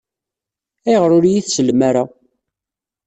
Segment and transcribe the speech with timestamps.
[0.87, 2.03] Ayɣer ur iyi-tsellem ara?